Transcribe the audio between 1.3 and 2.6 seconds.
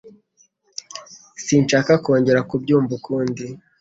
Sinshaka kongera